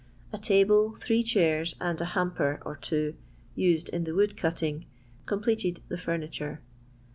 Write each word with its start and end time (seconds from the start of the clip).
A 0.33 0.39
table, 0.39 0.95
three 0.95 1.21
chairs, 1.21 1.75
and 1.79 2.01
a 2.01 2.05
ham 2.17 2.31
per 2.31 2.59
or 2.65 2.75
two 2.75 3.13
used 3.53 3.87
in 3.89 4.03
the 4.03 4.15
wood 4.15 4.35
cutting, 4.35 4.87
completed 5.27 5.79
the 5.89 5.97
furniture. 5.99 6.59